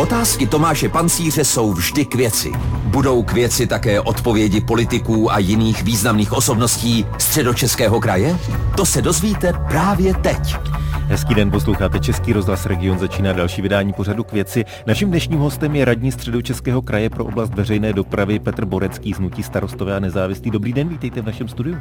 Otázky 0.00 0.46
Tomáše 0.46 0.88
Pancíře 0.88 1.44
jsou 1.44 1.72
vždy 1.72 2.04
k 2.04 2.14
věci. 2.14 2.52
Budou 2.82 3.22
k 3.22 3.32
věci 3.32 3.66
také 3.66 4.00
odpovědi 4.00 4.60
politiků 4.60 5.32
a 5.32 5.38
jiných 5.38 5.82
významných 5.82 6.32
osobností 6.32 7.06
středočeského 7.18 8.00
kraje? 8.00 8.38
To 8.76 8.86
se 8.86 9.02
dozvíte 9.02 9.52
právě 9.52 10.14
teď. 10.14 10.56
Hezký 10.92 11.34
den, 11.34 11.50
posloucháte 11.50 12.00
Český 12.00 12.32
rozhlas 12.32 12.66
Region, 12.66 12.98
začíná 12.98 13.32
další 13.32 13.62
vydání 13.62 13.92
pořadu 13.92 14.24
k 14.24 14.32
věci. 14.32 14.64
Naším 14.86 15.08
dnešním 15.08 15.38
hostem 15.38 15.76
je 15.76 15.84
radní 15.84 16.12
středočeského 16.12 16.82
kraje 16.82 17.10
pro 17.10 17.24
oblast 17.24 17.54
veřejné 17.54 17.92
dopravy 17.92 18.38
Petr 18.38 18.64
Borecký 18.64 19.14
z 19.14 19.18
Nutí 19.18 19.42
starostové 19.42 19.96
a 19.96 20.00
nezávislý. 20.00 20.50
Dobrý 20.50 20.72
den, 20.72 20.88
vítejte 20.88 21.22
v 21.22 21.26
našem 21.26 21.48
studiu. 21.48 21.76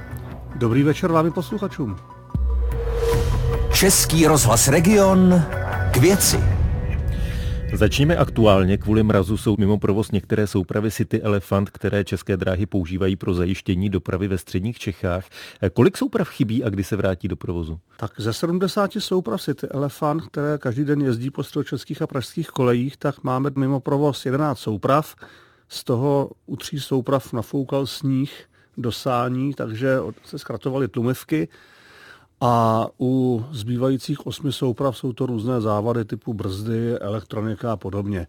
Dobrý 0.55 0.83
večer 0.83 1.11
vám 1.11 1.31
posluchačům. 1.31 1.95
Český 3.73 4.27
rozhlas 4.27 4.67
Region 4.67 5.43
k 5.91 5.97
věci. 5.97 6.54
Začněme 7.73 8.17
aktuálně. 8.17 8.77
Kvůli 8.77 9.03
mrazu 9.03 9.37
jsou 9.37 9.55
mimo 9.59 9.79
provoz 9.79 10.11
některé 10.11 10.47
soupravy 10.47 10.91
City 10.91 11.21
Elephant, 11.21 11.69
které 11.69 12.03
české 12.03 12.37
dráhy 12.37 12.65
používají 12.65 13.15
pro 13.15 13.33
zajištění 13.33 13.89
dopravy 13.89 14.27
ve 14.27 14.37
středních 14.37 14.79
Čechách. 14.79 15.25
Kolik 15.73 15.97
souprav 15.97 16.29
chybí 16.29 16.63
a 16.63 16.69
kdy 16.69 16.83
se 16.83 16.95
vrátí 16.95 17.27
do 17.27 17.35
provozu? 17.35 17.79
Tak 17.97 18.11
ze 18.17 18.33
70 18.33 18.91
souprav 18.99 19.41
City 19.41 19.67
Elephant, 19.67 20.23
které 20.23 20.57
každý 20.57 20.83
den 20.83 21.01
jezdí 21.01 21.31
po 21.31 21.43
středočeských 21.43 22.01
a 22.01 22.07
pražských 22.07 22.47
kolejích, 22.47 22.97
tak 22.97 23.23
máme 23.23 23.51
mimo 23.57 23.79
provoz 23.79 24.25
11 24.25 24.59
souprav. 24.59 25.15
Z 25.69 25.83
toho 25.83 26.29
u 26.45 26.55
tří 26.55 26.79
souprav 26.79 27.33
nafoukal 27.33 27.87
sníh 27.87 28.43
do 28.77 28.91
sání, 28.91 29.53
takže 29.53 29.97
se 30.23 30.39
zkratovaly 30.39 30.87
tlumivky. 30.87 31.47
A 32.41 32.87
u 32.99 33.45
zbývajících 33.51 34.27
osmi 34.27 34.53
souprav 34.53 34.97
jsou 34.97 35.13
to 35.13 35.25
různé 35.25 35.61
závady 35.61 36.05
typu 36.05 36.33
brzdy, 36.33 36.99
elektronika 36.99 37.71
a 37.71 37.77
podobně. 37.77 38.27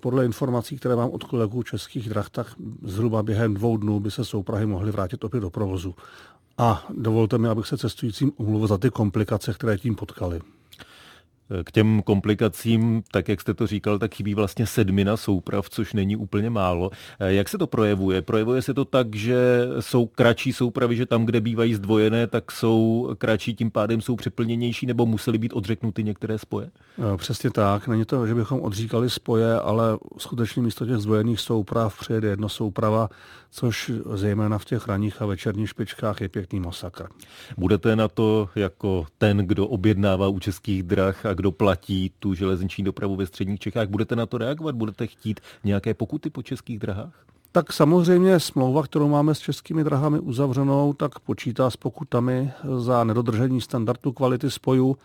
Podle 0.00 0.24
informací, 0.24 0.76
které 0.76 0.96
mám 0.96 1.10
od 1.10 1.24
kolegů 1.24 1.62
českých 1.62 2.08
drah, 2.08 2.30
tak 2.30 2.46
zhruba 2.82 3.22
během 3.22 3.54
dvou 3.54 3.76
dnů 3.76 4.00
by 4.00 4.10
se 4.10 4.24
souprahy 4.24 4.66
mohly 4.66 4.90
vrátit 4.90 5.24
opět 5.24 5.40
do 5.40 5.50
provozu. 5.50 5.94
A 6.58 6.86
dovolte 6.96 7.38
mi, 7.38 7.48
abych 7.48 7.66
se 7.66 7.78
cestujícím 7.78 8.32
omluvil 8.36 8.68
za 8.68 8.78
ty 8.78 8.90
komplikace, 8.90 9.54
které 9.54 9.78
tím 9.78 9.94
potkali. 9.94 10.40
K 11.64 11.72
těm 11.72 12.02
komplikacím, 12.02 13.02
tak 13.10 13.28
jak 13.28 13.40
jste 13.40 13.54
to 13.54 13.66
říkal, 13.66 13.98
tak 13.98 14.14
chybí 14.14 14.34
vlastně 14.34 14.66
sedmina 14.66 15.16
souprav, 15.16 15.70
což 15.70 15.92
není 15.92 16.16
úplně 16.16 16.50
málo. 16.50 16.90
Jak 17.20 17.48
se 17.48 17.58
to 17.58 17.66
projevuje? 17.66 18.22
Projevuje 18.22 18.62
se 18.62 18.74
to 18.74 18.84
tak, 18.84 19.14
že 19.14 19.36
jsou 19.80 20.06
kratší 20.06 20.52
soupravy, 20.52 20.96
že 20.96 21.06
tam, 21.06 21.24
kde 21.24 21.40
bývají 21.40 21.74
zdvojené, 21.74 22.26
tak 22.26 22.52
jsou 22.52 23.10
kratší, 23.18 23.54
tím 23.54 23.70
pádem 23.70 24.00
jsou 24.00 24.16
přeplněnější, 24.16 24.86
nebo 24.86 25.06
musely 25.06 25.38
být 25.38 25.52
odřeknuty 25.52 26.04
některé 26.04 26.38
spoje? 26.38 26.70
Přesně 27.16 27.50
tak. 27.50 27.88
Není 27.88 28.04
to, 28.04 28.26
že 28.26 28.34
bychom 28.34 28.60
odříkali 28.60 29.10
spoje, 29.10 29.60
ale 29.60 29.98
skutečně 30.18 30.62
místo 30.62 30.86
těch 30.86 30.96
zdvojených 30.96 31.40
souprav 31.40 31.98
přijede 32.00 32.28
jedno 32.28 32.48
souprava, 32.48 33.08
což 33.50 33.92
zejména 34.14 34.58
v 34.58 34.64
těch 34.64 34.88
ranních 34.88 35.22
a 35.22 35.26
večerních 35.26 35.68
špičkách 35.68 36.20
je 36.20 36.28
pěkný 36.28 36.60
masakr. 36.60 37.06
Budete 37.58 37.96
na 37.96 38.08
to 38.08 38.48
jako 38.54 39.06
ten, 39.18 39.36
kdo 39.36 39.66
objednává 39.66 40.28
u 40.28 40.38
českých 40.38 40.82
drah 40.82 41.26
a 41.26 41.33
kdo 41.34 41.52
platí 41.52 42.12
tu 42.18 42.34
železniční 42.34 42.84
dopravu 42.84 43.16
ve 43.16 43.26
středních 43.26 43.60
Čechách. 43.60 43.88
Budete 43.88 44.16
na 44.16 44.26
to 44.26 44.38
reagovat? 44.38 44.74
Budete 44.74 45.06
chtít 45.06 45.40
nějaké 45.64 45.94
pokuty 45.94 46.30
po 46.30 46.42
českých 46.42 46.78
drahách? 46.78 47.24
Tak 47.52 47.72
samozřejmě 47.72 48.40
smlouva, 48.40 48.82
kterou 48.82 49.08
máme 49.08 49.34
s 49.34 49.38
českými 49.38 49.84
drahami 49.84 50.20
uzavřenou, 50.20 50.92
tak 50.92 51.18
počítá 51.18 51.70
s 51.70 51.76
pokutami 51.76 52.52
za 52.78 53.04
nedodržení 53.04 53.60
standardu 53.60 54.12
kvality 54.12 54.50
spojů. 54.50 54.96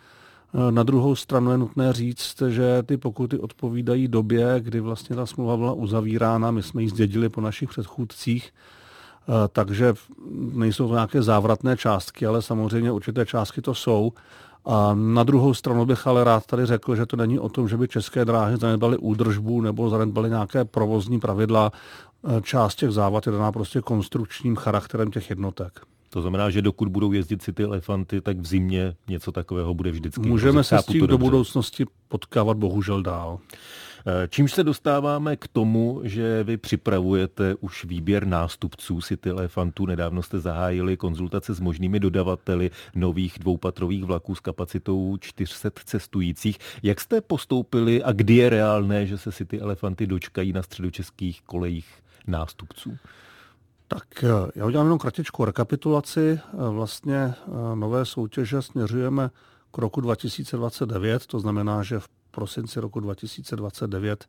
Na 0.69 0.83
druhou 0.83 1.15
stranu 1.15 1.51
je 1.51 1.57
nutné 1.57 1.93
říct, 1.93 2.43
že 2.47 2.83
ty 2.83 2.97
pokuty 2.97 3.39
odpovídají 3.39 4.07
době, 4.07 4.55
kdy 4.59 4.79
vlastně 4.79 5.15
ta 5.15 5.25
smlouva 5.25 5.57
byla 5.57 5.73
uzavírána. 5.73 6.51
My 6.51 6.63
jsme 6.63 6.81
ji 6.81 6.89
zdědili 6.89 7.29
po 7.29 7.41
našich 7.41 7.69
předchůdcích, 7.69 8.53
takže 9.51 9.93
nejsou 10.53 10.87
to 10.87 10.93
nějaké 10.93 11.21
závratné 11.21 11.77
částky, 11.77 12.25
ale 12.25 12.41
samozřejmě 12.41 12.91
určité 12.91 13.25
částky 13.25 13.61
to 13.61 13.73
jsou. 13.73 14.13
A 14.65 14.93
na 14.93 15.23
druhou 15.23 15.53
stranu 15.53 15.85
bych 15.85 16.07
ale 16.07 16.23
rád 16.23 16.45
tady 16.45 16.65
řekl, 16.65 16.95
že 16.95 17.05
to 17.05 17.17
není 17.17 17.39
o 17.39 17.49
tom, 17.49 17.67
že 17.67 17.77
by 17.77 17.87
české 17.87 18.25
dráhy 18.25 18.57
zanedbaly 18.57 18.97
údržbu 18.97 19.61
nebo 19.61 19.89
zanedbaly 19.89 20.29
nějaké 20.29 20.65
provozní 20.65 21.19
pravidla. 21.19 21.71
Část 22.41 22.75
těch 22.75 22.91
závad 22.91 23.25
je 23.25 23.31
daná 23.31 23.51
prostě 23.51 23.81
konstrukčním 23.81 24.55
charakterem 24.55 25.11
těch 25.11 25.29
jednotek. 25.29 25.79
To 26.09 26.21
znamená, 26.21 26.49
že 26.49 26.61
dokud 26.61 26.89
budou 26.89 27.11
jezdit 27.11 27.41
si 27.41 27.53
ty 27.53 27.63
elefanty, 27.63 28.21
tak 28.21 28.37
v 28.37 28.45
zimě 28.45 28.95
něco 29.07 29.31
takového 29.31 29.73
bude 29.73 29.91
vždycky. 29.91 30.21
Můžeme 30.21 30.63
se 30.63 30.77
s 30.77 30.85
tím 30.85 31.07
do 31.07 31.17
budoucnosti 31.17 31.85
potkávat 32.07 32.57
bohužel 32.57 33.03
dál. 33.03 33.39
Eh, 34.05 34.27
čímž 34.27 34.51
se 34.51 34.63
dostáváme 34.63 35.35
k 35.35 35.47
tomu, 35.47 36.01
že 36.03 36.43
vy 36.43 36.57
připravujete 36.57 37.55
už 37.55 37.85
výběr 37.85 38.27
nástupců 38.27 39.01
City 39.01 39.29
Elefantů. 39.29 39.85
Nedávno 39.85 40.21
jste 40.21 40.39
zahájili 40.39 40.97
konzultace 40.97 41.53
s 41.53 41.59
možnými 41.59 41.99
dodavateli 41.99 42.71
nových 42.95 43.39
dvoupatrových 43.39 44.03
vlaků 44.03 44.35
s 44.35 44.39
kapacitou 44.39 45.17
400 45.17 45.69
cestujících. 45.85 46.57
Jak 46.83 47.01
jste 47.01 47.21
postoupili 47.21 48.03
a 48.03 48.11
kdy 48.11 48.35
je 48.35 48.49
reálné, 48.49 49.05
že 49.05 49.17
se 49.17 49.31
City 49.31 49.59
Elefanty 49.59 50.07
dočkají 50.07 50.53
na 50.53 50.63
středočeských 50.63 51.41
kolejích 51.41 51.87
nástupců? 52.27 52.97
Tak 53.87 54.23
eh, 54.23 54.51
já 54.55 54.65
udělám 54.65 54.85
jenom 54.85 54.99
kratičkou 54.99 55.45
rekapitulaci. 55.45 56.39
Eh, 56.43 56.69
vlastně 56.69 57.33
nové 57.75 58.05
soutěže 58.05 58.61
směřujeme 58.61 59.29
k 59.71 59.77
roku 59.77 60.01
2029, 60.01 61.25
to 61.25 61.39
znamená, 61.39 61.83
že 61.83 61.99
v 61.99 62.07
prosinci 62.31 62.79
roku 62.79 62.99
2029 62.99 64.25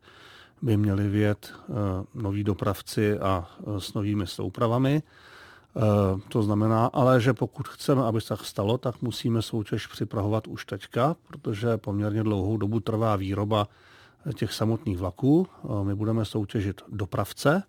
by 0.61 0.77
měli 0.77 1.09
vět 1.09 1.53
eh, 1.53 1.73
noví 2.15 2.43
dopravci 2.43 3.19
a 3.19 3.49
eh, 3.59 3.79
s 3.79 3.93
novými 3.93 4.27
soupravami. 4.27 5.03
Eh, 5.03 5.81
to 6.27 6.43
znamená 6.43 6.85
ale, 6.85 7.21
že 7.21 7.33
pokud 7.33 7.67
chceme, 7.67 8.03
aby 8.03 8.21
se 8.21 8.27
tak 8.27 8.45
stalo, 8.45 8.77
tak 8.77 9.01
musíme 9.01 9.41
soutěž 9.41 9.87
připravovat 9.87 10.47
už 10.47 10.65
teďka, 10.65 11.15
protože 11.27 11.77
poměrně 11.77 12.23
dlouhou 12.23 12.57
dobu 12.57 12.79
trvá 12.79 13.15
výroba 13.15 13.67
těch 14.35 14.53
samotných 14.53 14.97
vlaků. 14.97 15.47
My 15.83 15.95
budeme 15.95 16.25
soutěžit 16.25 16.81
dopravce, 16.87 17.63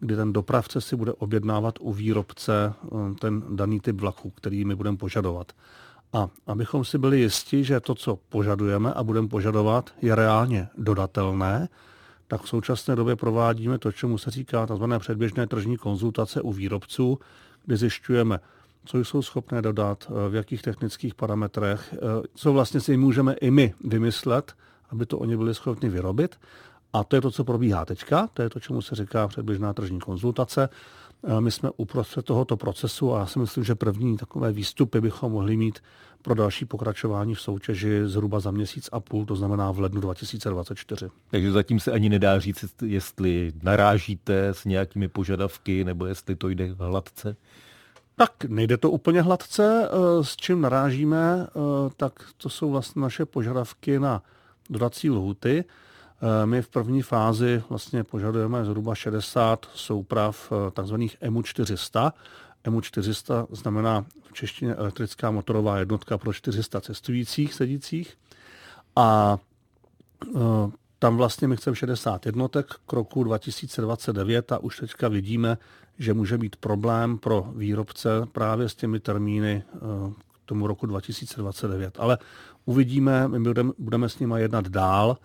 kdy 0.00 0.16
ten 0.16 0.32
dopravce 0.32 0.80
si 0.80 0.96
bude 0.96 1.12
objednávat 1.12 1.78
u 1.80 1.92
výrobce 1.92 2.74
ten 3.20 3.42
daný 3.56 3.80
typ 3.80 4.00
vlaků, 4.00 4.30
který 4.30 4.64
my 4.64 4.74
budeme 4.74 4.96
požadovat. 4.96 5.52
A 6.12 6.28
abychom 6.46 6.84
si 6.84 6.98
byli 6.98 7.20
jisti, 7.20 7.64
že 7.64 7.80
to, 7.80 7.94
co 7.94 8.18
požadujeme 8.28 8.92
a 8.92 9.02
budeme 9.02 9.28
požadovat, 9.28 9.90
je 10.02 10.14
reálně 10.14 10.68
dodatelné, 10.78 11.68
tak 12.28 12.42
v 12.42 12.48
současné 12.48 12.96
době 12.96 13.16
provádíme 13.16 13.78
to, 13.78 13.92
čemu 13.92 14.18
se 14.18 14.30
říká 14.30 14.66
tzv. 14.66 14.84
předběžné 14.98 15.46
tržní 15.46 15.76
konzultace 15.76 16.40
u 16.40 16.52
výrobců, 16.52 17.18
kdy 17.64 17.76
zjišťujeme, 17.76 18.40
co 18.84 18.98
jsou 18.98 19.22
schopné 19.22 19.62
dodat, 19.62 20.10
v 20.28 20.34
jakých 20.34 20.62
technických 20.62 21.14
parametrech, 21.14 21.94
co 22.34 22.52
vlastně 22.52 22.80
si 22.80 22.96
můžeme 22.96 23.34
i 23.34 23.50
my 23.50 23.74
vymyslet, 23.84 24.52
aby 24.90 25.06
to 25.06 25.18
oni 25.18 25.36
byli 25.36 25.54
schopni 25.54 25.88
vyrobit. 25.88 26.36
A 26.92 27.04
to 27.04 27.16
je 27.16 27.22
to, 27.22 27.30
co 27.30 27.44
probíhá 27.44 27.84
teďka, 27.84 28.28
to 28.34 28.42
je 28.42 28.50
to, 28.50 28.60
čemu 28.60 28.82
se 28.82 28.94
říká 28.94 29.28
předběžná 29.28 29.72
tržní 29.72 30.00
konzultace. 30.00 30.68
My 31.40 31.50
jsme 31.50 31.70
uprostřed 31.76 32.24
tohoto 32.24 32.56
procesu 32.56 33.14
a 33.14 33.18
já 33.18 33.26
si 33.26 33.38
myslím, 33.38 33.64
že 33.64 33.74
první 33.74 34.16
takové 34.16 34.52
výstupy 34.52 35.00
bychom 35.00 35.32
mohli 35.32 35.56
mít 35.56 35.78
pro 36.22 36.34
další 36.34 36.64
pokračování 36.64 37.34
v 37.34 37.40
soutěži 37.40 38.00
zhruba 38.04 38.40
za 38.40 38.50
měsíc 38.50 38.88
a 38.92 39.00
půl, 39.00 39.26
to 39.26 39.36
znamená 39.36 39.70
v 39.70 39.80
lednu 39.80 40.00
2024. 40.00 41.08
Takže 41.30 41.52
zatím 41.52 41.80
se 41.80 41.92
ani 41.92 42.08
nedá 42.08 42.38
říct, 42.38 42.64
jestli 42.86 43.52
narážíte 43.62 44.48
s 44.48 44.64
nějakými 44.64 45.08
požadavky 45.08 45.84
nebo 45.84 46.06
jestli 46.06 46.36
to 46.36 46.48
jde 46.48 46.74
hladce? 46.78 47.36
Tak 48.16 48.44
nejde 48.44 48.76
to 48.76 48.90
úplně 48.90 49.22
hladce. 49.22 49.88
Eh, 49.88 50.24
s 50.24 50.36
čím 50.36 50.60
narážíme, 50.60 51.46
eh, 51.46 51.50
tak 51.96 52.12
to 52.36 52.48
jsou 52.48 52.70
vlastně 52.70 53.02
naše 53.02 53.26
požadavky 53.26 53.98
na 53.98 54.22
dodací 54.70 55.10
lhuty. 55.10 55.64
Eh, 56.22 56.46
my 56.46 56.62
v 56.62 56.68
první 56.68 57.02
fázi 57.02 57.62
vlastně 57.68 58.04
požadujeme 58.04 58.64
zhruba 58.64 58.94
60 58.94 59.66
souprav 59.74 60.52
eh, 60.52 60.70
takzvaných 60.70 61.16
EMU 61.20 61.42
400. 61.42 62.12
EMU 62.64 62.80
400 62.80 63.46
znamená 63.50 64.06
v 64.22 64.32
češtině 64.32 64.74
elektrická 64.74 65.30
motorová 65.30 65.78
jednotka 65.78 66.18
pro 66.18 66.32
400 66.32 66.80
cestujících 66.80 67.54
sedících. 67.54 68.18
A 68.96 69.38
eh, 70.26 70.38
tam 70.98 71.16
vlastně 71.16 71.48
my 71.48 71.56
chceme 71.56 71.76
60 71.76 72.26
jednotek 72.26 72.66
k 72.86 72.92
roku 72.92 73.24
2029 73.24 74.52
a 74.52 74.58
už 74.58 74.78
teďka 74.80 75.08
vidíme, 75.08 75.58
že 75.98 76.14
může 76.14 76.38
být 76.38 76.56
problém 76.56 77.18
pro 77.18 77.52
výrobce 77.56 78.08
právě 78.32 78.68
s 78.68 78.74
těmi 78.74 79.00
termíny 79.00 79.62
k 80.44 80.46
tomu 80.46 80.66
roku 80.66 80.86
2029. 80.86 81.94
Ale 81.98 82.18
uvidíme, 82.64 83.28
my 83.28 83.54
budeme, 83.78 84.08
s 84.08 84.18
nimi 84.18 84.40
jednat 84.40 84.68
dál 84.68 85.16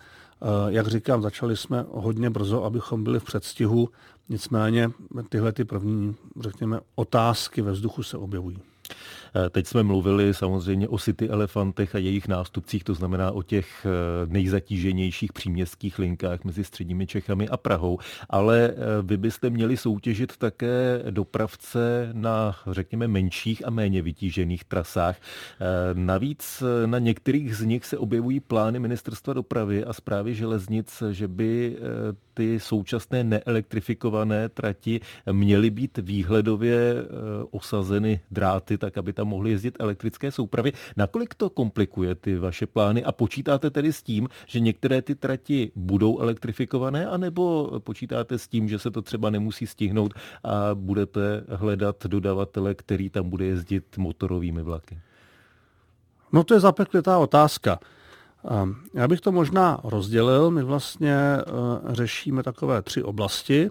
jak 0.68 0.86
říkám, 0.86 1.22
začali 1.22 1.56
jsme 1.56 1.84
hodně 1.90 2.30
brzo, 2.30 2.64
abychom 2.64 3.04
byli 3.04 3.20
v 3.20 3.24
předstihu, 3.24 3.88
nicméně 4.28 4.90
tyhle 5.28 5.52
ty 5.52 5.64
první, 5.64 6.16
řekněme, 6.40 6.80
otázky 6.94 7.62
ve 7.62 7.72
vzduchu 7.72 8.02
se 8.02 8.16
objevují. 8.16 8.58
Eh, 9.34 9.50
teď 9.50 9.66
jsme 9.66 9.82
mluvili 9.82 10.34
samozřejmě 10.34 10.88
o 10.88 10.98
city 10.98 11.28
elefantech 11.28 11.94
a 11.94 11.98
jejich 11.98 12.28
nástupcích, 12.28 12.84
to 12.84 12.94
znamená 12.94 13.32
o 13.32 13.42
těch 13.42 13.86
eh, 13.86 14.26
nejzatíženějších 14.26 15.32
příměstských 15.32 15.98
linkách 15.98 16.44
mezi 16.44 16.64
středními 16.64 17.06
Čechami 17.06 17.48
a 17.48 17.56
Prahou, 17.56 17.98
ale 18.30 18.74
vy 19.02 19.16
byste 19.16 19.50
měli 19.50 19.76
soutěžit 19.76 20.36
také 20.36 21.02
dopravce 21.10 22.10
na, 22.12 22.56
řekněme, 22.70 23.08
menších 23.08 23.66
a 23.66 23.70
méně 23.70 24.02
vytížených 24.02 24.64
trasách. 24.64 25.16
Navíc 25.94 26.62
na 26.86 26.98
některých 26.98 27.56
z 27.56 27.64
nich 27.64 27.84
se 27.84 27.98
objevují 27.98 28.40
plány 28.40 28.78
ministerstva 28.78 29.34
dopravy 29.34 29.84
a 29.84 29.92
zprávy 29.92 30.34
železnic, 30.34 31.02
že 31.10 31.28
by 31.28 31.76
ty 32.38 32.60
současné 32.60 33.24
neelektrifikované 33.24 34.48
trati 34.48 35.00
měly 35.32 35.70
být 35.70 35.98
výhledově 35.98 36.94
eh, 36.94 37.04
osazeny 37.50 38.20
dráty, 38.30 38.78
tak 38.78 38.98
aby 38.98 39.12
tam 39.18 39.28
mohly 39.28 39.50
jezdit 39.50 39.76
elektrické 39.78 40.30
soupravy. 40.30 40.72
Nakolik 40.96 41.34
to 41.34 41.50
komplikuje 41.50 42.14
ty 42.14 42.38
vaše 42.38 42.66
plány 42.66 43.04
a 43.04 43.12
počítáte 43.12 43.70
tedy 43.70 43.92
s 43.92 44.02
tím, 44.02 44.28
že 44.46 44.60
některé 44.60 45.02
ty 45.02 45.14
trati 45.14 45.72
budou 45.74 46.18
elektrifikované, 46.18 47.06
anebo 47.06 47.70
počítáte 47.82 48.38
s 48.38 48.48
tím, 48.48 48.68
že 48.68 48.78
se 48.78 48.90
to 48.90 49.02
třeba 49.02 49.30
nemusí 49.30 49.66
stihnout 49.66 50.14
a 50.44 50.70
budete 50.74 51.44
hledat 51.50 52.06
dodavatele, 52.06 52.74
který 52.74 53.10
tam 53.10 53.30
bude 53.30 53.44
jezdit 53.44 53.98
motorovými 53.98 54.62
vlaky? 54.62 54.98
No 56.32 56.44
to 56.44 56.54
je 56.54 56.60
zapeklitá 56.60 57.18
otázka. 57.18 57.78
Já 58.94 59.08
bych 59.08 59.20
to 59.20 59.32
možná 59.32 59.80
rozdělil. 59.84 60.50
My 60.50 60.62
vlastně 60.62 61.14
eh, 61.14 61.42
řešíme 61.94 62.42
takové 62.42 62.82
tři 62.82 63.02
oblasti. 63.02 63.70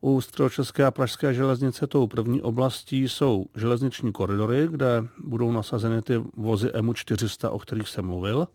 U 0.00 0.20
středočeské 0.20 0.84
a 0.84 0.90
pražské 0.90 1.34
železnice 1.34 1.86
tou 1.86 2.06
první 2.06 2.42
oblastí 2.42 3.08
jsou 3.08 3.46
železniční 3.56 4.12
koridory, 4.12 4.68
kde 4.70 5.04
budou 5.24 5.52
nasazeny 5.52 6.02
ty 6.02 6.22
vozy 6.36 6.70
EMU 6.72 6.92
400, 6.92 7.50
o 7.50 7.58
kterých 7.58 7.88
jsem 7.88 8.06
mluvil. 8.06 8.48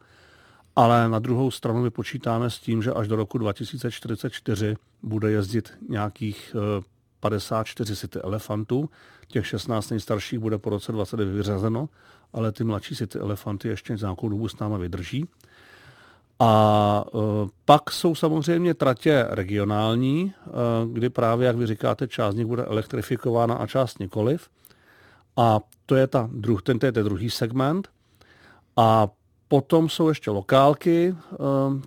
Ale 0.76 1.10
na 1.10 1.20
druhou 1.20 1.52
stranu 1.52 1.82
my 1.82 1.90
počítáme 1.90 2.50
s 2.50 2.60
tím, 2.60 2.84
že 2.84 2.94
až 2.94 3.08
do 3.08 3.16
roku 3.16 3.38
2044 3.38 4.76
bude 5.04 5.32
jezdit 5.32 5.74
nějakých 5.90 6.56
54 7.20 7.94
eh, 7.94 7.96
city 7.96 8.20
elefantů. 8.20 8.90
Těch 9.28 9.48
16 9.48 9.90
nejstarších 9.90 10.40
bude 10.40 10.58
po 10.58 10.70
roce 10.70 10.92
29 10.92 11.34
vyřazeno, 11.34 11.90
ale 12.34 12.52
ty 12.52 12.64
mladší 12.64 12.96
city 12.96 13.20
elefanty 13.20 13.68
ještě 13.68 13.96
nějakou 14.02 14.30
dobu 14.30 14.48
s 14.48 14.60
náma 14.60 14.78
vydrží. 14.78 15.26
A 16.44 17.06
e, 17.08 17.20
pak 17.66 17.92
jsou 17.92 18.16
samozřejmě 18.16 18.74
tratě 18.74 19.26
regionální, 19.30 20.34
e, 20.34 20.52
kdy 20.94 21.10
právě, 21.10 21.48
jak 21.48 21.56
vy 21.56 21.68
říkáte, 21.68 22.08
část 22.08 22.34
z 22.34 22.38
nich 22.38 22.46
bude 22.46 22.64
elektrifikována 22.64 23.56
a 23.56 23.68
část 23.68 24.00
nikoliv. 24.00 24.50
A 25.38 25.60
to 25.86 25.96
je 25.96 26.08
ta 26.08 26.30
druh, 26.34 26.62
ten, 26.62 26.80
to 26.80 26.86
je 26.86 26.92
ten 26.92 27.04
druhý 27.06 27.30
segment. 27.30 27.88
A 28.78 29.08
potom 29.48 29.90
jsou 29.90 30.10
ještě 30.10 30.32
lokálky, 30.32 31.16
e, 31.18 31.36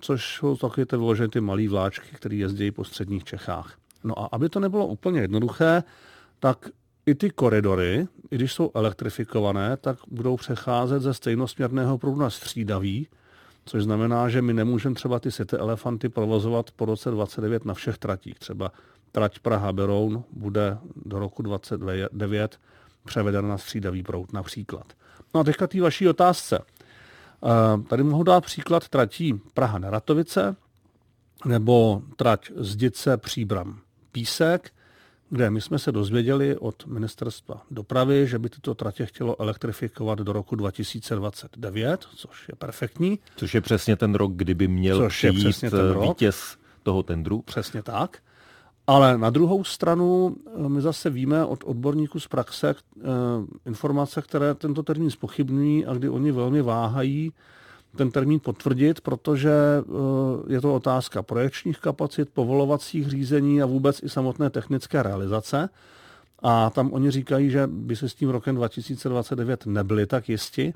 což 0.01 0.35
jsou 0.35 0.57
taky 0.57 0.85
ty 0.85 0.97
vyložené 0.97 1.29
ty 1.29 1.41
malé 1.41 1.67
vláčky, 1.67 2.15
které 2.15 2.35
jezdí 2.35 2.71
po 2.71 2.83
středních 2.83 3.23
Čechách. 3.23 3.77
No 4.03 4.19
a 4.19 4.29
aby 4.31 4.49
to 4.49 4.59
nebylo 4.59 4.87
úplně 4.87 5.21
jednoduché, 5.21 5.83
tak 6.39 6.69
i 7.05 7.15
ty 7.15 7.29
koridory, 7.29 8.07
i 8.31 8.35
když 8.35 8.53
jsou 8.53 8.71
elektrifikované, 8.73 9.77
tak 9.77 9.97
budou 10.07 10.37
přecházet 10.37 11.01
ze 11.01 11.13
stejnosměrného 11.13 11.97
proudu 11.97 12.19
na 12.19 12.29
střídavý, 12.29 13.07
což 13.67 13.83
znamená, 13.83 14.29
že 14.29 14.41
my 14.41 14.53
nemůžeme 14.53 14.95
třeba 14.95 15.19
ty 15.19 15.31
sety 15.31 15.55
elefanty 15.57 16.09
provozovat 16.09 16.71
po 16.71 16.85
roce 16.85 17.11
29 17.11 17.65
na 17.65 17.73
všech 17.73 17.97
tratích. 17.97 18.39
Třeba 18.39 18.71
trať 19.11 19.39
Praha-Beroun 19.39 20.23
bude 20.31 20.77
do 21.05 21.19
roku 21.19 21.41
29 21.41 22.59
převedena 23.05 23.47
na 23.47 23.57
střídavý 23.57 24.03
proud 24.03 24.33
například. 24.33 24.93
No 25.33 25.39
a 25.39 25.43
teďka 25.43 25.67
té 25.67 25.81
vaší 25.81 26.07
otázce. 26.07 26.59
Eh, 27.43 27.81
tady 27.83 28.03
mohu 28.03 28.23
dát 28.23 28.45
příklad 28.45 28.89
tratí 28.89 29.41
Praha-Neratovice 29.53 30.55
nebo 31.45 32.01
trať 32.15 32.51
Zdice 32.55 33.17
Příbram 33.17 33.79
Písek, 34.11 34.71
kde 35.29 35.49
my 35.49 35.61
jsme 35.61 35.79
se 35.79 35.91
dozvěděli 35.91 36.57
od 36.57 36.85
ministerstva 36.85 37.61
dopravy, 37.71 38.27
že 38.27 38.39
by 38.39 38.49
tyto 38.49 38.75
tratě 38.75 39.05
chtělo 39.05 39.41
elektrifikovat 39.41 40.19
do 40.19 40.33
roku 40.33 40.55
2029, 40.55 42.07
což 42.15 42.47
je 42.49 42.55
perfektní. 42.55 43.19
Což 43.35 43.55
je 43.55 43.61
přesně 43.61 43.95
ten 43.95 44.15
rok, 44.15 44.31
kdyby 44.33 44.67
měl 44.67 44.97
což 44.97 45.17
přijít 45.17 45.33
je 45.33 45.39
přesně 45.39 45.71
ten 45.71 45.79
eh, 45.89 45.93
rok. 45.93 46.03
vítěz 46.03 46.57
toho 46.83 47.03
tendru. 47.03 47.41
Přesně 47.41 47.83
tak. 47.83 48.17
Ale 48.87 49.17
na 49.17 49.29
druhou 49.29 49.63
stranu 49.63 50.35
eh, 50.65 50.69
my 50.69 50.81
zase 50.81 51.09
víme 51.09 51.45
od 51.45 51.63
odborníků 51.63 52.19
z 52.19 52.27
praxe 52.27 52.75
eh, 52.75 53.03
informace, 53.65 54.21
které 54.21 54.53
tento 54.53 54.83
termín 54.83 55.09
spochybňují 55.09 55.85
a 55.85 55.93
kdy 55.93 56.09
oni 56.09 56.31
velmi 56.31 56.61
váhají 56.61 57.33
ten 57.95 58.11
termín 58.11 58.39
potvrdit, 58.39 59.01
protože 59.01 59.51
eh, 59.51 60.53
je 60.53 60.61
to 60.61 60.75
otázka 60.75 61.21
projekčních 61.23 61.79
kapacit, 61.79 62.29
povolovacích 62.29 63.09
řízení 63.09 63.61
a 63.61 63.65
vůbec 63.65 64.03
i 64.03 64.09
samotné 64.09 64.49
technické 64.49 65.03
realizace. 65.03 65.69
A 66.39 66.69
tam 66.69 66.93
oni 66.93 67.11
říkají, 67.11 67.49
že 67.49 67.67
by 67.67 67.95
se 67.95 68.09
s 68.09 68.15
tím 68.15 68.29
rokem 68.29 68.55
2029 68.55 69.65
nebyli 69.65 70.05
tak 70.05 70.29
jisti. 70.29 70.73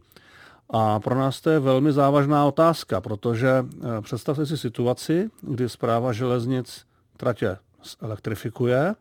A 0.69 0.99
pro 0.99 1.15
nás 1.15 1.41
to 1.41 1.49
je 1.49 1.59
velmi 1.59 1.91
závažná 1.91 2.45
otázka, 2.45 3.01
protože 3.01 3.49
eh, 3.49 4.01
představte 4.01 4.45
si 4.45 4.57
situaci, 4.57 5.29
kdy 5.41 5.69
zpráva 5.69 6.13
železnic 6.13 6.85
tratě 7.17 7.57
elektrifikuje 8.01 8.95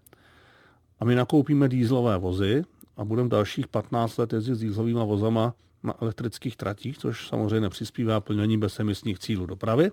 a 1.00 1.04
my 1.04 1.14
nakoupíme 1.14 1.68
dýzlové 1.68 2.18
vozy 2.18 2.64
a 2.96 3.04
budeme 3.04 3.28
dalších 3.28 3.68
15 3.68 4.16
let 4.16 4.32
jezdit 4.32 4.54
s 4.54 4.60
dýzlovými 4.60 5.00
vozama 5.04 5.54
na 5.82 5.94
elektrických 6.02 6.56
tratích, 6.56 6.98
což 6.98 7.28
samozřejmě 7.28 7.60
nepřispívá 7.60 8.20
plnění 8.20 8.58
bezemisních 8.58 9.18
cílů 9.18 9.46
dopravy. 9.46 9.90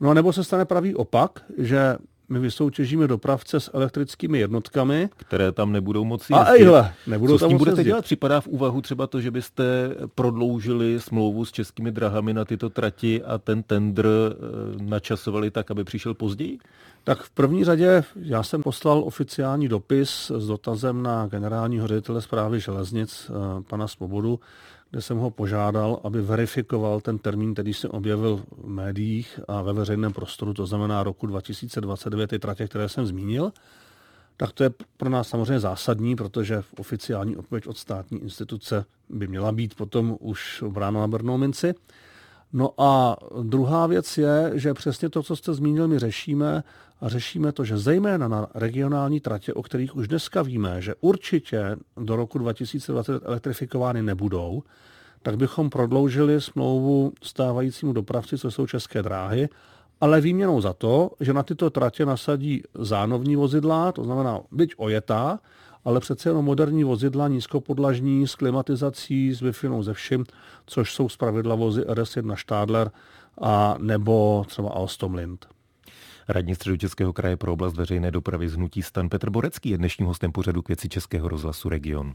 No 0.00 0.10
a 0.10 0.14
nebo 0.14 0.32
se 0.32 0.44
stane 0.44 0.64
pravý 0.64 0.94
opak, 0.94 1.44
že 1.58 1.96
my 2.28 2.38
vysoutěžíme 2.38 3.08
dopravce 3.08 3.60
s 3.60 3.70
elektrickými 3.74 4.38
jednotkami. 4.38 5.08
Které 5.16 5.52
tam 5.52 5.72
nebudou 5.72 6.04
moci 6.04 6.32
jezdit. 6.32 6.50
A 6.50 6.54
ejhle, 6.54 6.94
nebudou 7.06 7.34
Co 7.34 7.38
tam 7.38 7.48
s 7.48 7.50
tím 7.50 7.58
budete 7.58 7.80
jezdit. 7.80 7.90
dělat? 7.90 8.04
Připadá 8.04 8.40
v 8.40 8.46
úvahu 8.46 8.80
třeba 8.80 9.06
to, 9.06 9.20
že 9.20 9.30
byste 9.30 9.64
prodloužili 10.14 11.00
smlouvu 11.00 11.44
s 11.44 11.52
českými 11.52 11.90
drahami 11.92 12.34
na 12.34 12.44
tyto 12.44 12.70
trati 12.70 13.22
a 13.22 13.38
ten 13.38 13.62
tender 13.62 14.06
eh, 14.06 14.82
načasovali 14.82 15.50
tak, 15.50 15.70
aby 15.70 15.84
přišel 15.84 16.14
později? 16.14 16.58
Tak 17.04 17.22
v 17.22 17.30
první 17.30 17.64
řadě 17.64 18.04
já 18.16 18.42
jsem 18.42 18.62
poslal 18.62 18.98
oficiální 19.06 19.68
dopis 19.68 20.30
s 20.36 20.46
dotazem 20.46 21.02
na 21.02 21.26
generálního 21.26 21.86
ředitele 21.86 22.22
zprávy 22.22 22.60
železnic 22.60 23.30
eh, 23.30 23.62
pana 23.62 23.88
Svobodu, 23.88 24.40
kde 24.94 25.02
jsem 25.02 25.18
ho 25.18 25.30
požádal, 25.30 26.00
aby 26.04 26.22
verifikoval 26.22 27.00
ten 27.00 27.18
termín, 27.18 27.52
který 27.52 27.74
se 27.74 27.88
objevil 27.88 28.36
v 28.36 28.68
médiích 28.68 29.40
a 29.48 29.62
ve 29.62 29.72
veřejném 29.72 30.12
prostoru, 30.12 30.54
to 30.54 30.66
znamená 30.66 31.02
roku 31.02 31.26
2029, 31.26 32.26
ty 32.26 32.38
tratě, 32.38 32.68
které 32.68 32.88
jsem 32.88 33.06
zmínil. 33.06 33.52
Tak 34.36 34.52
to 34.52 34.62
je 34.62 34.70
pro 34.96 35.10
nás 35.10 35.28
samozřejmě 35.28 35.60
zásadní, 35.60 36.16
protože 36.16 36.62
oficiální 36.78 37.36
odpověď 37.36 37.66
od 37.66 37.78
státní 37.78 38.22
instituce 38.22 38.84
by 39.08 39.26
měla 39.26 39.52
být 39.52 39.74
potom 39.74 40.16
už 40.20 40.64
brána 40.68 41.00
na 41.00 41.08
brnou 41.08 41.38
minci. 41.38 41.74
No 42.52 42.70
a 42.78 43.16
druhá 43.42 43.86
věc 43.86 44.18
je, 44.18 44.52
že 44.54 44.74
přesně 44.74 45.08
to, 45.08 45.22
co 45.22 45.36
jste 45.36 45.54
zmínil, 45.54 45.88
my 45.88 45.98
řešíme 45.98 46.62
a 47.04 47.08
řešíme 47.08 47.52
to, 47.52 47.64
že 47.64 47.78
zejména 47.78 48.28
na 48.28 48.46
regionální 48.54 49.20
tratě, 49.20 49.54
o 49.54 49.62
kterých 49.62 49.96
už 49.96 50.08
dneska 50.08 50.42
víme, 50.42 50.82
že 50.82 50.94
určitě 51.00 51.76
do 51.96 52.16
roku 52.16 52.38
2020 52.38 53.22
elektrifikovány 53.24 54.02
nebudou, 54.02 54.62
tak 55.22 55.36
bychom 55.36 55.70
prodloužili 55.70 56.40
smlouvu 56.40 57.12
stávajícímu 57.22 57.92
dopravci, 57.92 58.38
co 58.38 58.50
jsou 58.50 58.66
české 58.66 59.02
dráhy, 59.02 59.48
ale 60.00 60.20
výměnou 60.20 60.60
za 60.60 60.72
to, 60.72 61.10
že 61.20 61.32
na 61.32 61.42
tyto 61.42 61.70
tratě 61.70 62.06
nasadí 62.06 62.62
zánovní 62.74 63.36
vozidla, 63.36 63.92
to 63.92 64.04
znamená 64.04 64.40
byť 64.52 64.74
ojetá, 64.76 65.38
ale 65.84 66.00
přece 66.00 66.28
jenom 66.28 66.44
moderní 66.44 66.84
vozidla 66.84 67.28
nízkopodlažní 67.28 68.26
s 68.26 68.34
klimatizací, 68.34 69.34
s 69.34 69.40
wi 69.40 69.52
ze 69.80 69.92
vším, 69.92 70.24
což 70.66 70.94
jsou 70.94 71.08
zpravidla 71.08 71.54
vozy 71.54 71.82
RS1 71.82 72.36
Stadler 72.36 72.90
a 73.40 73.76
nebo 73.78 74.44
třeba 74.48 74.70
Alstom 74.70 75.14
Lind. 75.14 75.53
Radní 76.28 76.54
středočeského 76.54 77.12
kraje 77.12 77.36
pro 77.36 77.52
oblast 77.52 77.76
veřejné 77.76 78.10
dopravy 78.10 78.48
z 78.48 78.54
Hnutí 78.54 78.82
Stan 78.82 79.08
Petr 79.08 79.30
Borecký 79.30 79.70
je 79.70 79.78
dnešním 79.78 80.06
hostem 80.06 80.32
pořadu 80.32 80.62
k 80.62 80.68
věci 80.68 80.88
Českého 80.88 81.28
rozhlasu 81.28 81.68
Region. 81.68 82.12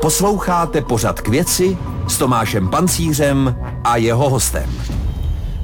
Posloucháte 0.00 0.80
pořad 0.82 1.20
k 1.20 1.28
věci 1.28 1.78
s 2.08 2.18
Tomášem 2.18 2.68
Pancířem 2.68 3.56
a 3.84 3.96
jeho 3.96 4.30
hostem. 4.30 4.99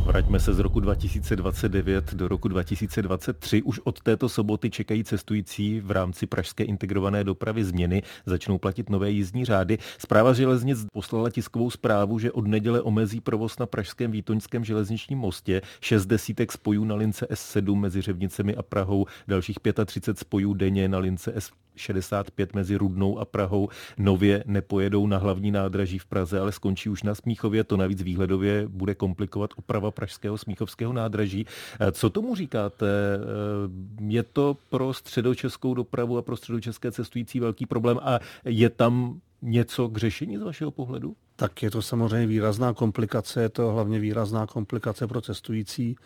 Vraťme 0.06 0.40
se 0.40 0.54
z 0.54 0.58
roku 0.58 0.80
2029 0.80 2.14
do 2.14 2.28
roku 2.28 2.48
2023. 2.48 3.62
Už 3.62 3.80
od 3.84 4.00
této 4.00 4.28
soboty 4.28 4.70
čekají 4.70 5.04
cestující 5.04 5.80
v 5.80 5.90
rámci 5.90 6.26
pražské 6.26 6.64
integrované 6.64 7.24
dopravy 7.24 7.64
změny. 7.64 8.02
Začnou 8.26 8.58
platit 8.58 8.90
nové 8.90 9.10
jízdní 9.10 9.44
řády. 9.44 9.78
Zpráva 9.98 10.32
železnic 10.32 10.86
poslala 10.92 11.30
tiskovou 11.30 11.70
zprávu, 11.70 12.18
že 12.18 12.32
od 12.32 12.46
neděle 12.46 12.80
omezí 12.80 13.20
provoz 13.20 13.58
na 13.58 13.66
pražském 13.66 14.10
Výtoňském 14.10 14.64
železničním 14.64 15.18
mostě. 15.18 15.62
Šest 15.80 16.06
desítek 16.06 16.52
spojů 16.52 16.84
na 16.84 16.94
lince 16.94 17.26
S7 17.30 17.74
mezi 17.74 18.00
Řevnicemi 18.00 18.56
a 18.56 18.62
Prahou, 18.62 19.06
dalších 19.28 19.56
35 19.86 20.18
spojů 20.18 20.54
denně 20.54 20.88
na 20.88 20.98
lince 20.98 21.32
S 21.34 21.50
65 21.76 22.54
mezi 22.54 22.76
Rudnou 22.76 23.18
a 23.18 23.24
Prahou 23.24 23.68
nově 23.98 24.44
nepojedou 24.46 25.06
na 25.06 25.18
hlavní 25.18 25.50
nádraží 25.50 25.98
v 25.98 26.06
Praze, 26.06 26.40
ale 26.40 26.52
skončí 26.52 26.88
už 26.88 27.02
na 27.02 27.14
Smíchově. 27.14 27.64
To 27.64 27.76
navíc 27.76 28.02
výhledově 28.02 28.68
bude 28.68 28.94
komplikovat 28.94 29.50
oprava 29.56 29.90
pražského 29.90 30.38
Smíchovského 30.38 30.92
nádraží. 30.92 31.46
Co 31.92 32.10
tomu 32.10 32.34
říkáte? 32.34 32.86
Je 34.00 34.22
to 34.22 34.56
pro 34.70 34.92
středočeskou 34.92 35.74
dopravu 35.74 36.18
a 36.18 36.22
pro 36.22 36.36
středočeské 36.36 36.92
cestující 36.92 37.40
velký 37.40 37.66
problém 37.66 37.98
a 38.02 38.18
je 38.44 38.70
tam 38.70 39.20
něco 39.42 39.88
k 39.88 39.96
řešení 39.96 40.38
z 40.38 40.42
vašeho 40.42 40.70
pohledu? 40.70 41.16
Tak 41.36 41.62
je 41.62 41.70
to 41.70 41.82
samozřejmě 41.82 42.26
výrazná 42.26 42.72
komplikace, 42.74 43.42
je 43.42 43.48
to 43.48 43.72
hlavně 43.72 43.98
výrazná 43.98 44.46
komplikace 44.46 45.06
pro 45.06 45.20
cestující. 45.20 45.96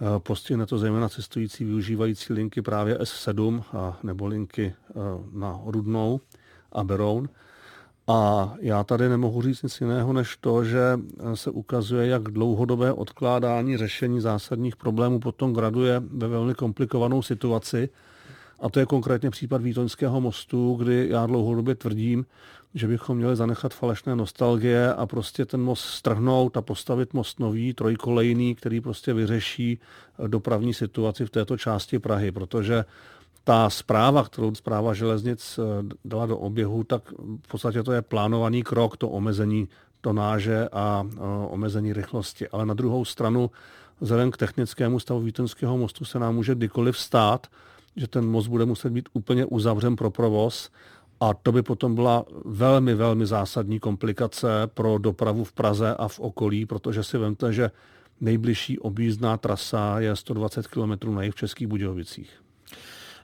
Eh, 0.00 0.18
postihne 0.18 0.66
to 0.66 0.78
zejména 0.78 1.08
cestující 1.08 1.64
využívající 1.64 2.32
linky 2.32 2.62
právě 2.62 2.98
S7 2.98 3.62
a, 3.72 3.98
nebo 4.02 4.26
linky 4.26 4.74
eh, 4.90 4.94
na 5.32 5.60
Rudnou 5.66 6.20
a 6.72 6.84
Beroun. 6.84 7.28
A 8.06 8.54
já 8.60 8.84
tady 8.84 9.08
nemohu 9.08 9.42
říct 9.42 9.62
nic 9.62 9.80
jiného, 9.80 10.12
než 10.12 10.36
to, 10.36 10.64
že 10.64 10.80
eh, 10.98 11.36
se 11.36 11.50
ukazuje, 11.50 12.06
jak 12.06 12.22
dlouhodobé 12.22 12.92
odkládání 12.92 13.76
řešení 13.76 14.20
zásadních 14.20 14.76
problémů 14.76 15.20
potom 15.20 15.52
graduje 15.52 16.02
ve 16.10 16.28
velmi 16.28 16.54
komplikovanou 16.54 17.22
situaci. 17.22 17.88
A 18.60 18.68
to 18.68 18.80
je 18.80 18.86
konkrétně 18.86 19.30
případ 19.30 19.62
Vítoňského 19.62 20.20
mostu, 20.20 20.74
kdy 20.74 21.06
já 21.10 21.26
dlouhodobě 21.26 21.74
tvrdím, 21.74 22.26
že 22.74 22.86
bychom 22.86 23.16
měli 23.16 23.36
zanechat 23.36 23.74
falešné 23.74 24.16
nostalgie 24.16 24.94
a 24.94 25.06
prostě 25.06 25.44
ten 25.44 25.60
most 25.60 25.84
strhnout 25.84 26.56
a 26.56 26.62
postavit 26.62 27.14
most 27.14 27.40
nový, 27.40 27.74
trojkolejný, 27.74 28.54
který 28.54 28.80
prostě 28.80 29.14
vyřeší 29.14 29.78
dopravní 30.26 30.74
situaci 30.74 31.26
v 31.26 31.30
této 31.30 31.56
části 31.56 31.98
Prahy, 31.98 32.32
protože 32.32 32.84
ta 33.44 33.70
zpráva, 33.70 34.24
kterou 34.24 34.54
zpráva 34.54 34.94
železnic 34.94 35.58
eh, 35.58 35.62
dala 36.04 36.26
do 36.26 36.38
oběhu, 36.38 36.84
tak 36.84 37.12
v 37.42 37.48
podstatě 37.48 37.82
to 37.82 37.92
je 37.92 38.02
plánovaný 38.02 38.62
krok, 38.62 38.96
to 38.96 39.08
omezení 39.08 39.68
tonáže 40.00 40.68
a 40.72 41.06
eh, 41.06 41.18
omezení 41.48 41.92
rychlosti. 41.92 42.48
Ale 42.48 42.66
na 42.66 42.74
druhou 42.74 43.04
stranu, 43.04 43.50
vzhledem 44.00 44.30
k 44.30 44.36
technickému 44.36 45.00
stavu 45.00 45.20
Vítenského 45.20 45.78
mostu 45.78 46.04
se 46.04 46.18
nám 46.18 46.34
může 46.34 46.54
kdykoliv 46.54 46.98
stát, 46.98 47.46
že 47.96 48.08
ten 48.08 48.26
most 48.26 48.48
bude 48.48 48.64
muset 48.64 48.90
být 48.92 49.08
úplně 49.12 49.46
uzavřen 49.46 49.96
pro 49.96 50.10
provoz 50.10 50.70
a 51.20 51.34
to 51.34 51.52
by 51.52 51.62
potom 51.62 51.94
byla 51.94 52.24
velmi, 52.44 52.94
velmi 52.94 53.26
zásadní 53.26 53.80
komplikace 53.80 54.48
pro 54.66 54.98
dopravu 54.98 55.44
v 55.44 55.52
Praze 55.52 55.94
a 55.94 56.08
v 56.08 56.20
okolí, 56.20 56.66
protože 56.66 57.04
si 57.04 57.18
vemte, 57.18 57.52
že 57.52 57.70
nejbližší 58.20 58.78
objízdná 58.78 59.36
trasa 59.36 60.00
je 60.00 60.16
120 60.16 60.66
km 60.66 61.14
na 61.14 61.22
jih 61.22 61.32
v 61.32 61.36
Českých 61.36 61.66
Budějovicích. 61.66 62.47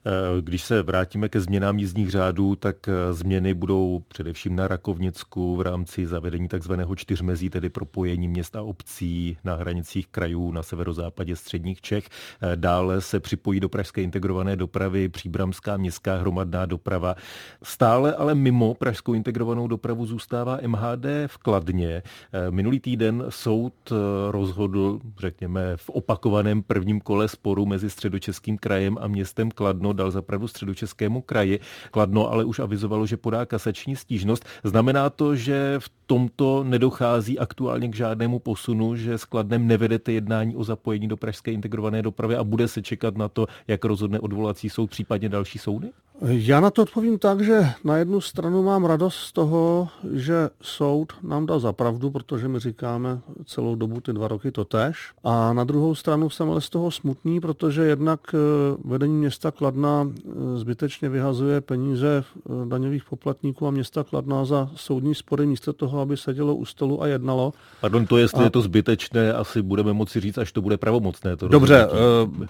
Eh, 0.06 0.42
když 0.42 0.62
se 0.62 0.82
vrátíme 0.82 1.28
ke 1.28 1.40
změnám 1.40 1.78
jízdních 1.78 2.10
řádů, 2.10 2.56
tak 2.56 2.76
eh, 2.88 3.12
změny 3.12 3.54
budou 3.54 4.02
především 4.08 4.56
na 4.56 4.68
Rakovnicku 4.68 5.56
v 5.56 5.60
rámci 5.60 6.06
zavedení 6.06 6.48
takzvaného 6.48 6.96
čtyřmezí, 6.96 7.50
tedy 7.50 7.68
propojení 7.68 8.28
měst 8.28 8.56
a 8.56 8.62
obcí 8.62 9.36
na 9.44 9.54
hranicích 9.54 10.06
krajů 10.06 10.52
na 10.52 10.62
severozápadě 10.62 11.36
středních 11.36 11.80
Čech. 11.80 12.08
Eh, 12.42 12.56
dále 12.56 13.00
se 13.00 13.20
připojí 13.20 13.60
do 13.60 13.68
pražské 13.68 14.02
integrované 14.02 14.56
dopravy 14.56 15.08
příbramská 15.08 15.76
městská 15.76 16.16
hromadná 16.16 16.66
doprava. 16.66 17.14
Stále 17.62 18.14
ale 18.14 18.34
mimo 18.34 18.74
pražskou 18.74 19.14
integrovanou 19.14 19.66
dopravu 19.68 20.06
zůstává 20.06 20.58
MHD 20.66 21.06
v 21.26 21.38
Kladně. 21.38 22.02
Minulý 22.50 22.80
týden 22.80 23.24
soud 23.28 23.92
rozhodl, 24.30 25.00
řekněme, 25.18 25.76
v 25.76 25.90
opakovaném 25.90 26.62
prvním 26.62 27.00
kole 27.00 27.28
sporu 27.28 27.66
mezi 27.66 27.90
středočeským 27.90 28.58
krajem 28.58 28.98
a 29.00 29.08
městem 29.08 29.50
Kladno 29.50 29.93
dal 29.96 30.10
zapravdu 30.10 30.48
středočeskému 30.48 31.20
kraji. 31.20 31.60
Kladno 31.90 32.32
ale 32.32 32.44
už 32.44 32.58
avizovalo, 32.58 33.06
že 33.06 33.16
podá 33.16 33.46
kasační 33.46 33.96
stížnost. 33.96 34.44
Znamená 34.64 35.10
to, 35.10 35.36
že 35.36 35.74
v 35.78 35.90
tomto 36.06 36.64
nedochází 36.64 37.38
aktuálně 37.38 37.88
k 37.88 37.96
žádnému 37.96 38.38
posunu, 38.38 38.96
že 38.96 39.18
s 39.18 39.24
Kladnem 39.24 39.66
nevedete 39.66 40.12
jednání 40.12 40.56
o 40.56 40.64
zapojení 40.64 41.08
do 41.08 41.16
pražské 41.16 41.52
integrované 41.52 42.02
dopravy 42.02 42.36
a 42.36 42.44
bude 42.44 42.68
se 42.68 42.82
čekat 42.82 43.16
na 43.16 43.28
to, 43.28 43.46
jak 43.68 43.84
rozhodne 43.84 44.20
odvolací 44.20 44.70
soud, 44.70 44.90
případně 44.90 45.28
další 45.28 45.58
soudy? 45.58 45.90
Já 46.26 46.60
na 46.60 46.70
to 46.70 46.82
odpovím 46.82 47.18
tak, 47.18 47.40
že 47.40 47.66
na 47.84 47.96
jednu 47.96 48.20
stranu 48.20 48.62
mám 48.62 48.84
radost 48.84 49.16
z 49.16 49.32
toho, 49.32 49.88
že 50.12 50.50
soud 50.62 51.12
nám 51.22 51.46
dal 51.46 51.60
zapravdu, 51.60 52.10
protože 52.10 52.48
my 52.48 52.58
říkáme 52.58 53.20
celou 53.46 53.74
dobu 53.74 54.00
ty 54.00 54.12
dva 54.12 54.28
roky 54.28 54.50
to 54.50 54.64
tež. 54.64 55.12
A 55.24 55.52
na 55.52 55.64
druhou 55.64 55.94
stranu 55.94 56.30
jsem 56.30 56.50
ale 56.50 56.60
z 56.60 56.70
toho 56.70 56.90
smutný, 56.90 57.40
protože 57.40 57.82
jednak 57.82 58.20
eh, 58.34 58.38
vedení 58.84 59.16
města 59.16 59.50
Kladna 59.50 60.08
eh, 60.08 60.30
zbytečně 60.58 61.08
vyhazuje 61.08 61.60
peníze 61.60 62.24
eh, 62.24 62.68
daňových 62.68 63.04
poplatníků 63.04 63.66
a 63.66 63.70
města 63.70 64.04
Kladna 64.04 64.44
za 64.44 64.70
soudní 64.76 65.14
spory 65.14 65.46
místo 65.46 65.72
toho, 65.72 66.00
aby 66.00 66.16
sedělo 66.16 66.54
u 66.54 66.64
stolu 66.64 67.02
a 67.02 67.06
jednalo. 67.06 67.52
Pardon, 67.80 68.06
to 68.06 68.16
jestli 68.16 68.40
a... 68.40 68.44
je 68.44 68.50
to 68.50 68.60
zbytečné, 68.60 69.32
asi 69.32 69.62
budeme 69.62 69.92
moci 69.92 70.20
říct, 70.20 70.38
až 70.38 70.52
to 70.52 70.62
bude 70.62 70.76
pravomocné. 70.76 71.36
To 71.36 71.48
Dobře, 71.48 71.88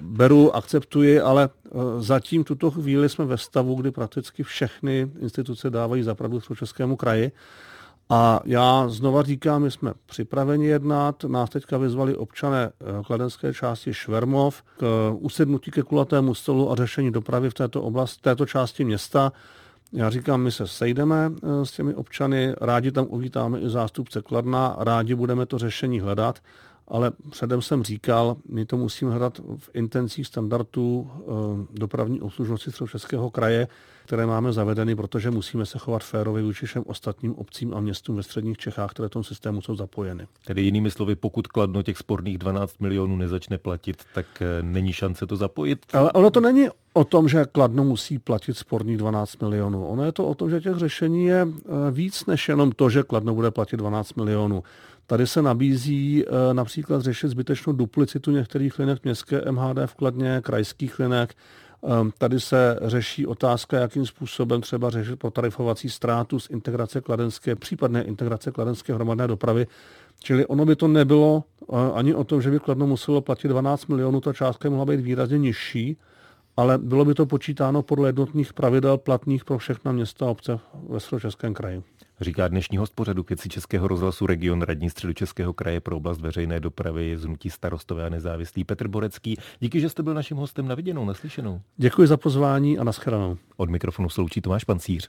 beru, 0.01 0.57
akceptuji, 0.57 1.21
ale 1.21 1.49
zatím 1.99 2.45
tuto 2.45 2.71
chvíli 2.71 3.09
jsme 3.09 3.25
ve 3.25 3.39
stavu, 3.39 3.75
kdy 3.75 3.91
prakticky 3.91 4.43
všechny 4.43 5.11
instituce 5.21 5.71
dávají 5.71 6.03
zapravdu 6.03 6.41
Českému 6.41 6.97
kraji. 6.97 7.33
A 8.09 8.41
já 8.45 8.89
znova 8.89 9.23
říkám, 9.23 9.63
my 9.63 9.71
jsme 9.71 9.93
připraveni 10.07 10.67
jednat. 10.67 11.25
Nás 11.25 11.51
teďka 11.51 11.79
vyzvali 11.79 12.17
občané 12.17 12.71
eh, 12.81 13.03
kladenské 13.07 13.55
části 13.55 13.95
Švermov 13.95 14.63
k 14.77 15.11
usednutí 15.19 15.71
ke 15.71 15.83
kulatému 15.83 16.35
stolu 16.35 16.73
a 16.73 16.77
řešení 16.77 17.11
dopravy 17.11 17.51
v 17.51 17.55
této 17.55 17.83
oblasti, 17.83 18.23
této 18.23 18.47
části 18.47 18.85
města. 18.85 19.33
Já 19.93 20.11
říkám, 20.11 20.41
my 20.41 20.53
se 20.53 20.67
sejdeme 20.67 21.33
eh, 21.33 21.67
s 21.67 21.73
těmi 21.73 21.95
občany, 21.95 22.55
rádi 22.61 22.93
tam 22.93 23.07
uvítáme 23.09 23.61
i 23.61 23.69
zástupce 23.69 24.23
Kladna, 24.23 24.77
rádi 24.79 25.15
budeme 25.15 25.47
to 25.47 25.59
řešení 25.59 26.01
hledat 26.01 26.39
ale 26.89 27.13
předem 27.31 27.63
jsem 27.63 27.83
říkal, 27.83 28.37
my 28.49 28.67
to 28.67 28.77
musíme 28.77 29.11
hledat 29.11 29.41
v 29.57 29.71
intencích 29.75 30.27
standardů 30.27 31.11
eh, 31.13 31.23
dopravní 31.71 32.21
obslužnosti 32.21 32.71
Českého 32.91 33.31
kraje, 33.31 33.69
které 34.05 34.27
máme 34.27 34.53
zavedeny, 34.53 34.97
protože 34.97 35.31
musíme 35.31 35.67
se 35.67 35.79
chovat 35.79 36.05
férově 36.05 36.43
vůči 36.43 36.67
všem 36.67 36.83
ostatním 36.87 37.35
obcím 37.35 37.75
a 37.75 37.81
městům 37.81 38.17
ve 38.17 38.23
středních 38.23 38.59
Čechách, 38.59 38.91
které 38.91 39.09
v 39.09 39.13
tom 39.13 39.25
systému 39.25 39.63
jsou 39.63 39.75
zapojeny. 39.75 40.27
Tedy 40.47 40.63
jinými 40.63 40.91
slovy, 40.91 41.17
pokud 41.17 41.47
Kladno 41.47 41.83
těch 41.83 41.99
sporných 41.99 42.39
12 42.39 42.81
milionů 42.81 43.17
nezačne 43.17 43.59
platit, 43.59 44.03
tak 44.15 44.27
eh, 44.41 44.63
není 44.63 44.93
šance 44.93 45.27
to 45.27 45.37
zapojit? 45.37 45.79
Ale 45.93 46.13
ono 46.13 46.31
to 46.31 46.41
není 46.41 46.69
o 46.93 47.05
tom, 47.05 47.29
že 47.29 47.45
Kladno 47.45 47.85
musí 47.85 48.19
platit 48.19 48.59
sporných 48.59 48.97
12 48.97 49.43
milionů. 49.43 49.87
Ono 49.87 50.05
je 50.05 50.13
to 50.13 50.27
o 50.27 50.35
tom, 50.35 50.51
že 50.51 50.61
těch 50.61 50.77
řešení 50.77 51.25
je 51.25 51.49
eh, 51.49 51.91
víc 51.91 52.27
než 52.27 52.49
jenom 52.49 52.73
to, 52.73 52.91
že 52.91 53.03
Kladno 53.03 53.35
bude 53.35 53.51
platit 53.51 53.77
12 53.77 54.15
milionů. 54.15 54.63
Tady 55.07 55.27
se 55.27 55.43
nabízí 55.43 56.25
eh, 56.27 56.55
například 56.55 57.03
řešit 57.03 57.29
zbytečnou 57.29 57.73
duplicitu 57.73 58.31
některých 58.31 58.79
linek 58.79 59.05
městské 59.05 59.43
MHD 59.51 59.79
v 59.87 59.95
Kladně, 59.95 60.41
krajských 60.45 60.99
linek. 60.99 61.35
Ehm, 61.87 62.13
tady 62.19 62.41
se 62.41 62.79
řeší 62.83 63.27
otázka, 63.27 63.77
jakým 63.77 64.07
způsobem 64.07 64.61
třeba 64.61 64.91
řešit 64.91 65.17
potarifovací 65.17 65.91
ztrátu 65.91 66.41
z 66.41 66.51
integrace 66.51 67.01
kladenské, 67.01 67.57
případné 67.57 68.03
integrace 68.03 68.51
kladenské 68.51 68.95
hromadné 68.95 69.27
dopravy. 69.27 69.67
Čili 70.21 70.47
ono 70.47 70.65
by 70.65 70.77
to 70.77 70.89
nebylo 70.89 71.45
eh, 71.63 71.77
ani 71.95 72.15
o 72.15 72.25
tom, 72.25 72.43
že 72.43 72.51
by 72.51 72.59
Kladno 72.59 72.87
muselo 72.87 73.21
platit 73.21 73.49
12 73.49 73.87
milionů, 73.87 74.21
ta 74.21 74.33
částka 74.33 74.71
mohla 74.71 74.85
být 74.85 75.01
výrazně 75.01 75.39
nižší, 75.39 75.97
ale 76.57 76.79
bylo 76.79 77.05
by 77.05 77.15
to 77.15 77.27
počítáno 77.27 77.83
podle 77.83 78.09
jednotných 78.09 78.53
pravidel 78.53 78.99
platných 78.99 79.45
pro 79.45 79.59
všechna 79.59 79.93
města 79.93 80.27
a 80.27 80.29
obce 80.29 80.59
ve 80.89 81.21
Českém 81.21 81.55
kraji. 81.55 81.83
Říká 82.21 82.49
dnešní 82.49 82.79
host 82.79 82.95
pořadu 82.95 83.23
Keci 83.23 83.49
Českého 83.49 83.89
rozhlasu 83.89 84.27
region 84.27 84.63
radní 84.63 84.91
středočeského 84.91 85.53
kraje 85.53 85.81
pro 85.81 85.97
oblast 85.97 86.21
veřejné 86.21 86.61
dopravy 86.61 87.19
z 87.19 87.27
Nutí 87.27 87.51
starostové 87.51 88.07
a 88.07 88.09
nezávislý 88.09 88.65
Petr 88.65 88.89
Borecký. 88.89 89.37
Díky, 89.61 89.81
že 89.81 89.89
jste 89.89 90.03
byl 90.03 90.15
naším 90.15 90.37
hostem 90.37 90.69
na 90.69 90.75
viděnou, 90.75 91.05
naslyšenou. 91.05 91.61
Děkuji 91.77 92.09
za 92.09 92.17
pozvání 92.17 92.79
a 92.79 92.85
nashledanou. 92.85 93.37
Od 93.57 93.71
mikrofonu 93.71 94.09
sloučí 94.09 94.41
Tomáš 94.41 94.65
Pancíř. 94.65 95.03